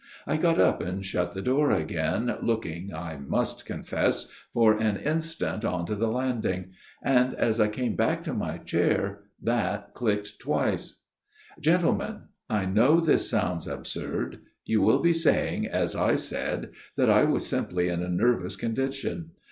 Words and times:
I 0.25 0.35
got 0.37 0.59
up 0.59 0.81
and 0.81 1.05
shut 1.05 1.35
the 1.35 1.43
door 1.43 1.69
again, 1.71 2.35
looking, 2.41 2.91
I 2.91 3.17
must 3.19 3.67
confess, 3.67 4.31
for 4.51 4.73
an 4.73 4.97
instant 4.97 5.63
on 5.63 5.85
to 5.85 5.93
the 5.93 6.07
landing; 6.07 6.71
and 7.03 7.35
as 7.35 7.59
I 7.59 7.67
came 7.67 7.95
back 7.95 8.23
to 8.23 8.33
my 8.33 8.57
chair, 8.57 9.19
that 9.43 9.93
clicked 9.93 10.39
twice." 10.39 11.01
Gentlemen, 11.69 12.29
I 12.49 12.65
know 12.65 12.99
this 12.99 13.29
sounds 13.29 13.67
absurd. 13.67 14.39
You 14.65 14.81
will 14.81 15.01
be 15.03 15.13
saying, 15.13 15.67
as 15.67 15.95
I 15.95 16.15
said, 16.15 16.71
that 16.95 17.11
I 17.11 17.23
was 17.25 17.45
simply 17.45 17.87
in 17.87 18.01
a 18.01 18.09
nervous 18.09 18.55
condition. 18.55 19.29